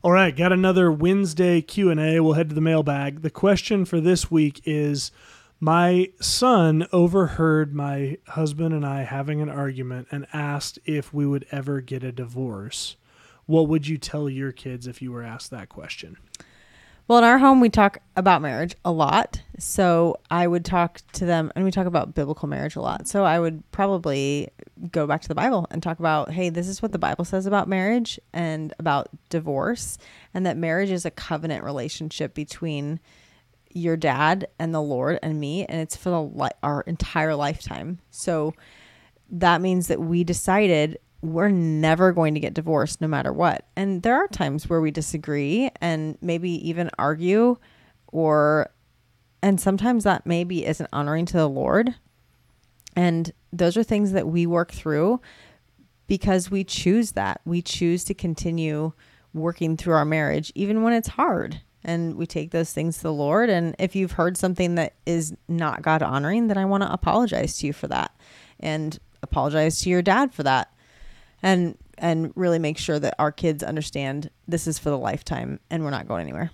[0.00, 2.20] All right, got another Wednesday Q&A.
[2.20, 3.22] We'll head to the mailbag.
[3.22, 5.10] The question for this week is
[5.58, 11.46] my son overheard my husband and I having an argument and asked if we would
[11.50, 12.94] ever get a divorce.
[13.46, 16.16] What would you tell your kids if you were asked that question?
[17.08, 19.42] Well, in our home, we talk about marriage a lot.
[19.58, 23.08] So I would talk to them, and we talk about biblical marriage a lot.
[23.08, 24.48] So I would probably
[24.92, 27.44] go back to the Bible and talk about, hey, this is what the Bible says
[27.44, 29.98] about marriage and about divorce,
[30.32, 33.00] and that marriage is a covenant relationship between
[33.70, 37.98] your dad and the Lord and me, and it's for the li- our entire lifetime.
[38.10, 38.54] So
[39.30, 43.66] that means that we decided we're never going to get divorced no matter what.
[43.74, 47.56] And there are times where we disagree and maybe even argue
[48.06, 48.70] or
[49.42, 51.94] and sometimes that maybe isn't honoring to the Lord.
[52.96, 55.20] And those are things that we work through
[56.06, 57.40] because we choose that.
[57.44, 58.92] We choose to continue
[59.32, 61.60] working through our marriage even when it's hard.
[61.84, 63.48] And we take those things to the Lord.
[63.48, 67.58] And if you've heard something that is not God honoring, then I want to apologize
[67.58, 68.14] to you for that
[68.58, 70.72] and apologize to your dad for that
[71.42, 75.82] and and really make sure that our kids understand this is for the lifetime and
[75.82, 76.50] we're not going anywhere.